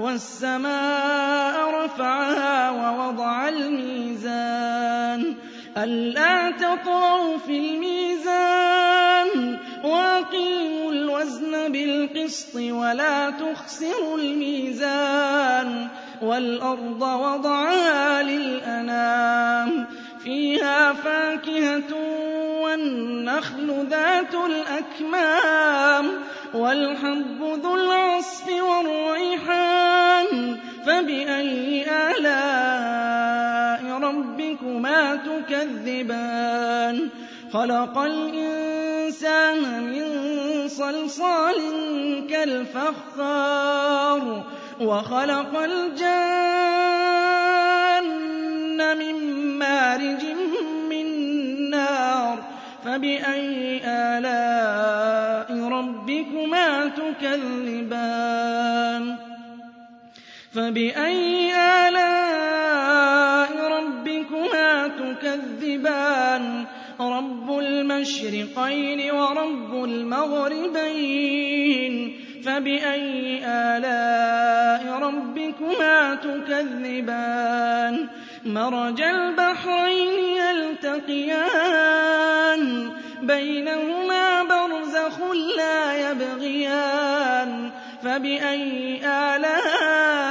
وَالسَّمَاءَ 0.00 1.84
رَفَعَهَا 1.84 2.70
وَوَضَعَ 2.70 3.48
الْمِيزَانَ. 3.48 5.34
أَلَّا 5.76 6.50
تَطْغَوْا 6.50 7.38
فِي 7.38 7.58
الْمِيزَانِ. 7.58 9.58
وَأَقِيمُوا 9.84 10.92
الْوَزْنَ 10.92 11.72
بِالْقِسْطِ 11.72 12.56
وَلَا 12.56 13.30
تُخْسِرُوا 13.30 14.18
الْمِيزَانَ. 14.18 15.88
وَالْأَرْضَ 16.22 17.02
وَضَعَهَا 17.02 18.22
لِلْأَنَامِ. 18.22 19.86
فِيهَا 20.24 20.92
فَاكِهَةٌ 20.92 21.94
وَالنَّخْلُ 22.62 23.86
ذَاتُ 23.90 24.34
الْأَكْمَامِ. 24.34 26.10
وَالْحَبُّ 26.54 27.60
ذُو 27.62 27.74
الْعَصْفِ 27.74 28.48
وَالرَّيْحَانُ. 28.48 29.89
فَبِأَيِّ 30.86 31.84
آلَاءِ 31.90 33.82
رَبِّكُمَا 34.00 35.16
تُكَذِّبَانِ 35.16 37.08
خَلَقَ 37.52 37.98
الْإِنسَانَ 37.98 39.82
مِن 39.84 40.04
صَلْصَالٍ 40.68 41.56
كَالْفَخَّارِ 42.30 44.22
وَخَلَقَ 44.80 45.58
الْجَانَّ 45.62 46.10
مِن 48.98 49.14
مَّارِجٍ 49.58 50.24
مِّن 50.90 51.06
نَّارٍ 51.70 52.38
فَبِأَيِّ 52.84 53.80
آلَاءِ 53.84 55.68
رَبِّكُمَا 55.68 56.86
تُكَذِّبَانِ 56.86 58.40
فَبِأَيِّ 60.54 61.54
آلَاءِ 61.88 63.48
رَبِّكُمَا 63.72 64.88
تُكَذِّبَانِ؟ 64.88 66.64
رَبُّ 67.00 67.58
الْمَشْرِقَيْنِ 67.58 69.10
وَرَبُّ 69.10 69.84
الْمَغْرِبَيْنِ. 69.84 70.90
فَبِأَيِّ 72.46 73.44
آلَاءِ 73.44 74.98
رَبِّكُمَا 74.98 76.14
تُكَذِّبَانِ؟ 76.14 78.08
مَرَجَ 78.44 79.02
الْبَحْرَيْنِ 79.02 80.36
يَلْتَقِيَانِ. 80.36 81.40
بَيْنَهُمَا 83.22 84.42
بَرْزَخٌ 84.42 85.20
لَّا 85.56 86.10
يَبْغِيَانِ. 86.10 87.70
فَبِأَيِّ 88.04 89.00
آلَاءِ 89.06 90.29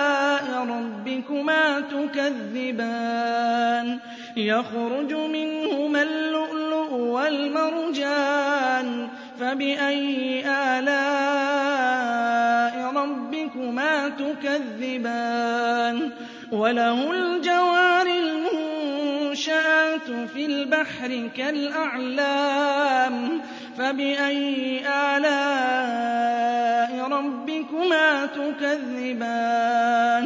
تُكَذِّبَانِ 2.13 3.99
يَخْرُجُ 4.37 5.13
مِنْهُمَا 5.13 6.01
اللُّؤْلُؤُ 6.03 6.93
وَالْمَرْجَانُ 6.93 9.07
فَبِأَيِّ 9.39 10.43
آلَاءِ 10.79 12.13
رَبِّكُمَا 12.95 14.09
تُكَذِّبَانِ 14.09 16.11
وَلَهُ 16.51 17.11
الْجَوَارِ 17.11 18.07
الْمُنشَآتُ 18.07 20.11
فِي 20.33 20.45
الْبَحْرِ 20.45 21.29
كَالْأَعْلَامِ 21.37 23.41
فَبِأَيِّ 23.77 24.81
آلَاءِ 25.17 27.07
رَبِّكُمَا 27.11 28.25
تُكَذِّبَانِ 28.25 30.25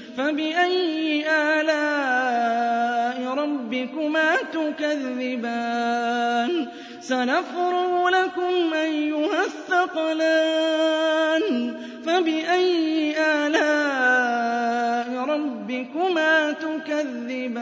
فَبِأَيِّ 0.17 1.29
آلَاءِ 1.29 3.33
رَبِّكُمَا 3.33 4.35
تُكَذِّبَانِ؟ 4.35 6.67
سَنَفْرُغُ 7.01 8.09
لَكُمْ 8.09 8.73
أَيُّهَ 8.73 9.45
الثَّقَلَانِ. 9.45 11.41
فَبِأَيِّ 12.05 13.15
آلَاءِ 13.17 15.25
رَبِّكُمَا 15.25 16.51
تُكَذِّبَانِ؟ 16.51 17.61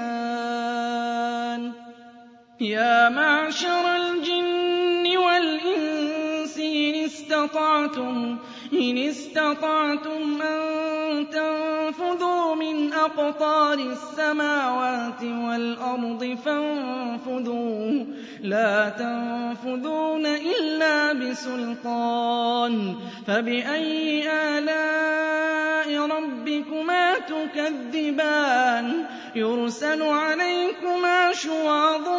يَا 2.62 3.10
مَعْشَرَ 3.10 3.96
الْجِنِّ 3.96 5.18
وَالْإِنسِ 5.18 6.60
إِنِ 6.60 6.96
اسْتَطَعْتُمْ 7.06 8.38
إِنِ 8.74 8.98
اسْتَطَعْتُمْ 8.98 10.42
أَن 10.42 10.89
تَنفُذُوا 11.32 12.56
مِنْ 12.56 12.94
أَقْطَارِ 12.94 13.74
السَّمَاوَاتِ 13.74 15.24
وَالْأَرْضِ 15.24 16.38
فَانفُذُوا. 16.46 18.06
لَا 18.44 18.90
تَنفُذُونَ 18.90 20.26
إِلَّا 20.26 21.14
بِسُلْطَانٍ. 21.14 22.96
فَبِأَيِّ 23.28 24.32
آلَاءِ 24.32 26.08
رَبِّكُمَا 26.08 27.14
تُكَذِّبَانِ؟ 27.20 29.06
يُرْسَلُ 29.36 30.04
عَلَيْكُمَا 30.04 31.34
شُوَاظٌ 31.34 32.10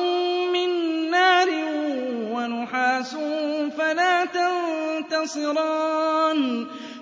مِّن 0.52 0.70
نَّارٍ 1.10 1.48
وَنُحَاسٌ 2.32 3.16
فَلَا 3.78 4.24
تَنتَصِرَانِ. 4.24 6.39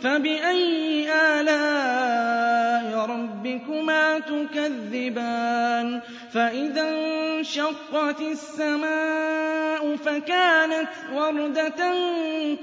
فَبِأَيِّ 0.03 1.13
آلَاءِ 1.13 3.07
رَبِّكُمَا 3.07 4.19
تُكَذِّبَانِ؟ 4.19 6.01
فَإِذَا 6.33 6.89
انشَقَّتِ 6.89 8.21
السَّمَاءُ 8.21 9.97
فَكَانَتْ 9.97 10.89
وَرْدَةً 11.15 11.95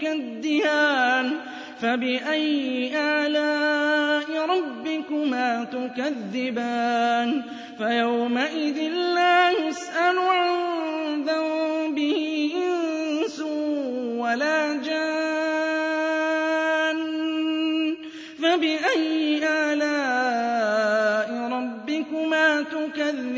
كَالدِّهَانِ. 0.02 1.32
فَبِأَيِّ 1.82 2.92
آلَاءِ 2.96 4.46
رَبِّكُمَا 4.46 5.64
تُكَذِّبَانِ؟ 5.64 7.44
فَيَوْمَئِذٍ 7.78 8.78
لَّا 8.92 9.50
يُسْأَلُ 9.52 10.18
عَن 10.20 10.50
ذَنبِهِ 11.24 12.52
إِنسٌ 12.56 13.40
وَلَا 14.20 14.74
جَانٌّ 14.74 14.85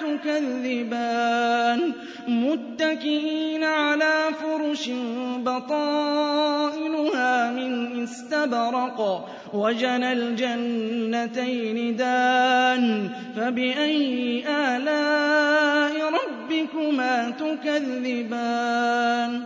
تكذبان 0.00 1.92
متكئين 2.28 3.64
على 3.64 4.28
فرش 4.42 4.90
بطائنها 5.38 6.70
من 7.50 8.02
استبرق 8.02 9.28
وجنى 9.54 10.12
الجنتين 10.12 11.96
دان 11.96 13.10
فبأي 13.36 14.44
آلاء 14.48 16.12
ربكما 16.12 17.30
تكذبان 17.30 19.42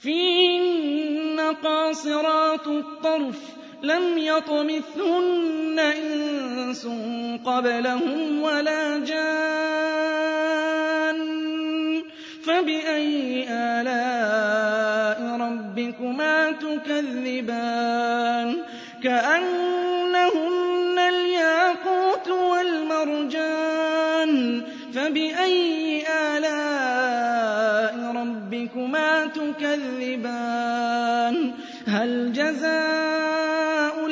فيهن 0.00 1.40
قاصرات 1.64 2.66
الطرف 2.66 3.59
لم 3.82 4.18
يطمثهن 4.18 5.78
إنس 5.78 6.88
قبلهم 7.44 8.42
ولا 8.42 8.98
جان 8.98 9.20
فبأي 12.44 13.46
آلاء 13.48 15.38
ربكما 15.40 16.52
تكذبان؟ 16.52 18.56
كأنهن 19.02 20.98
الياقوت 20.98 22.28
والمرجان 22.28 24.30
فبأي 24.94 26.04
آلاء 26.08 28.12
ربكما 28.16 29.26
تكذبان؟ 29.26 30.30
هل 31.86 32.32
جزاء 32.32 33.49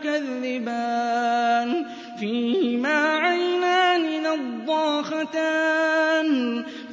تكذبان 0.00 1.84
فيهما 2.20 3.16
عينان 3.16 4.22
نضاختان. 4.22 6.30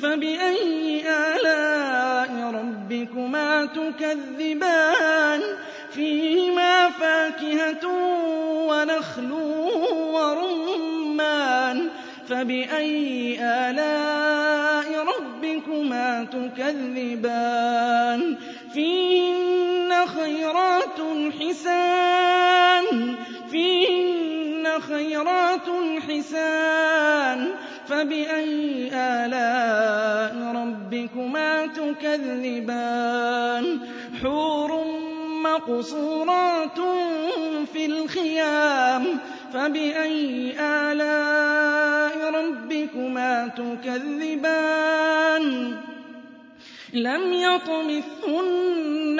فبأي 0.01 1.03
آلاء 1.09 2.51
ربكما 2.53 3.65
تكذبان؟ 3.65 5.41
فيهما 5.91 6.89
فاكهة 6.89 7.87
ونخل 8.67 9.31
ورمان. 10.13 11.89
فبأي 12.29 13.37
آلاء 13.41 15.05
ربكما 15.05 16.27
تكذبان؟ 16.31 18.35
فيهن 18.73 19.66
خيرات 20.05 20.99
حسان. 21.39 23.15
فيهن 23.51 24.67
خيرات 24.79 25.69
حسان. 26.09 27.47
فبأي 27.89 28.89
آلاء 28.93 30.55
ربكما 30.55 31.67
تكذبان؟ 31.67 33.79
حور 34.23 34.83
مقصورات 35.43 36.79
في 37.73 37.85
الخيام. 37.85 39.05
فبأي 39.53 40.53
آلاء 40.59 42.33
ربكما 42.33 43.47
تكذبان؟ 43.47 45.47
لم 46.93 47.33
يطمثهن 47.33 49.19